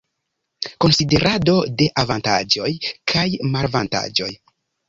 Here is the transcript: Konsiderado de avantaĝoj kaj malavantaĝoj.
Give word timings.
Konsiderado 0.85 1.53
de 1.81 1.89
avantaĝoj 2.05 2.73
kaj 3.15 3.29
malavantaĝoj. 3.53 4.35